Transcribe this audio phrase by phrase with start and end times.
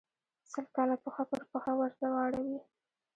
[0.51, 2.59] سل کاله پښه پر پښه ورته واړوي.